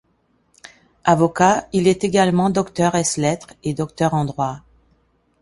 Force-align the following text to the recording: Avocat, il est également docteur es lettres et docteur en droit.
Avocat, 1.03 1.67
il 1.73 1.87
est 1.87 2.03
également 2.03 2.49
docteur 2.49 2.95
es 2.95 3.03
lettres 3.17 3.53
et 3.63 3.75
docteur 3.75 4.15
en 4.15 4.25
droit. 4.25 4.61